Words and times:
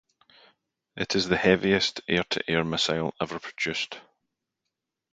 It 0.95 1.15
is 1.15 1.27
the 1.27 1.37
heaviest 1.37 2.01
air-to-air 2.07 2.63
missile 2.63 3.13
ever 3.21 3.37
produced. 3.37 3.99